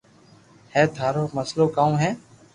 [0.73, 2.09] ھي ٿارو مسلئ ڪاو ھي